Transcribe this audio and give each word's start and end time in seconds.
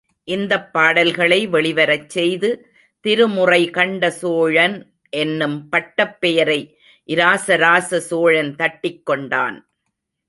இந்தப் 0.27 0.73
பாடல்களை 0.73 1.47
வெளிவரச் 1.47 2.07
செய்து 2.07 2.49
திருமுறை 3.05 3.69
கண்ட 3.69 4.09
சோழன் 4.11 4.77
என்னும் 5.13 5.69
பட்டப் 5.69 6.17
பெயரை 6.19 6.59
இராசராச 7.09 7.99
சோழன் 8.09 8.55
தட்டிக் 8.55 9.05
கொண்டான். 9.05 9.59